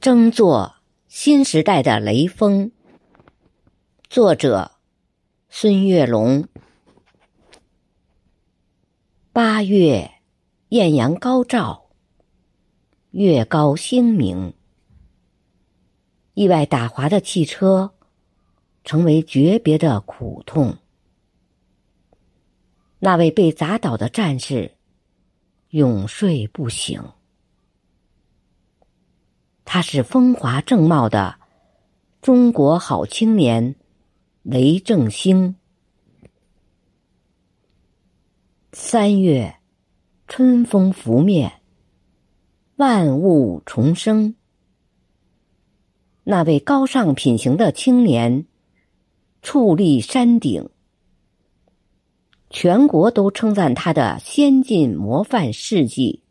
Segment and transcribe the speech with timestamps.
[0.00, 0.76] 争做
[1.08, 2.72] 新时代的雷锋。
[4.08, 4.70] 作者：
[5.50, 6.48] 孙月龙。
[9.30, 10.10] 八月，
[10.70, 11.90] 艳阳高照，
[13.10, 14.54] 月高星明。
[16.32, 17.92] 意外打滑的汽车，
[18.82, 20.78] 成为诀别的苦痛。
[23.00, 24.78] 那位被砸倒的战士，
[25.68, 27.02] 永睡不醒。
[29.72, 31.36] 他是风华正茂的
[32.20, 33.76] 中国好青年
[34.42, 35.54] 雷正兴。
[38.72, 39.60] 三月，
[40.26, 41.62] 春风拂面，
[42.74, 44.34] 万物重生。
[46.24, 48.46] 那位高尚品行的青年，
[49.40, 50.68] 矗立山顶，
[52.50, 56.24] 全国都称赞他的先进模范事迹。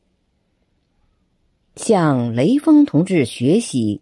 [1.81, 4.01] 向雷锋同志学习，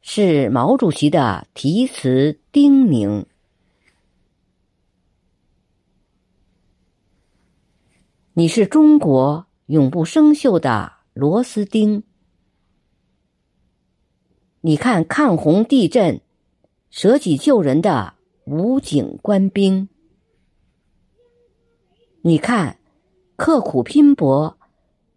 [0.00, 3.24] 是毛主席的题词叮咛。
[8.32, 12.04] 你是中国永不生锈的螺丝钉。
[14.60, 16.20] 你看抗洪地震、
[16.90, 19.88] 舍己救人的武警官兵。
[22.22, 22.78] 你看
[23.34, 24.55] 刻苦拼搏。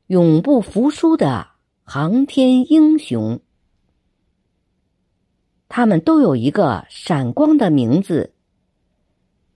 [0.10, 1.50] 永不服输的
[1.84, 3.42] 航天英雄，
[5.68, 8.34] 他们都有一个闪光的名字，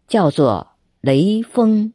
[0.08, 1.92] 叫做雷锋。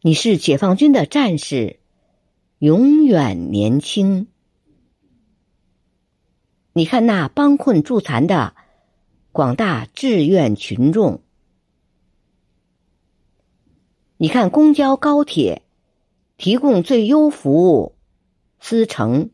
[0.00, 1.80] 你是解放军的战士，
[2.58, 4.28] 永远年轻。
[6.72, 8.56] 你看那帮困助残的
[9.30, 11.20] 广大志愿群众。
[14.24, 15.60] 你看，公交、高铁
[16.38, 17.94] 提供最优服务，
[18.58, 19.28] 司乘，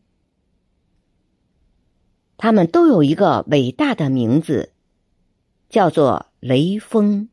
[2.35, 4.73] 他们都有一个伟大的名字，
[5.69, 7.29] 叫做雷锋。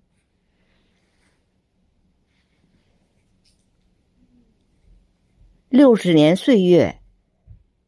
[5.69, 7.01] 六十年岁月，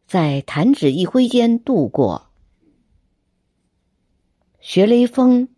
[0.04, 2.32] 在弹指一挥间度过。
[4.58, 5.48] 学雷锋，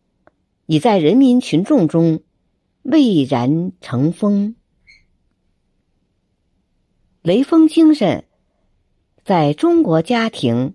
[0.67, 2.23] 已在人民群众中。
[2.83, 4.57] 蔚然成风，
[7.23, 8.27] 雷锋精神
[9.25, 10.75] 在中国家庭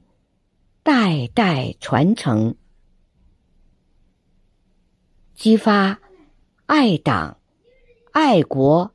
[0.83, 2.55] 代代传承，
[5.35, 5.99] 激发
[6.65, 7.41] 爱党、
[8.11, 8.93] 爱国、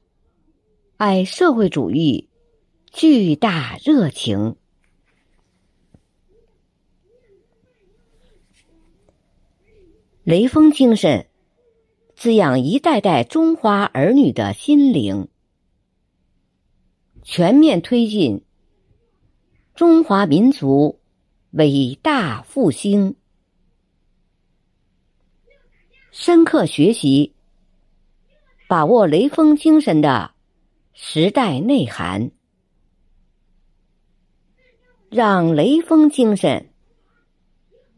[0.96, 2.30] 爱社会主义
[2.90, 4.56] 巨大热情。
[10.24, 11.28] 雷锋精神。
[12.22, 15.26] 滋养一代代中华儿女的心灵，
[17.24, 18.44] 全面推进
[19.74, 21.00] 中华民族
[21.50, 23.16] 伟大复兴。
[26.12, 27.34] 深刻学习，
[28.68, 30.30] 把握雷锋精神的
[30.92, 32.30] 时代内涵，
[35.10, 36.70] 让雷锋精神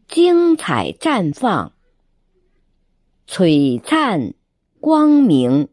[0.07, 1.74] 精彩绽放。
[3.27, 4.33] 璀璨
[4.79, 5.67] 光明。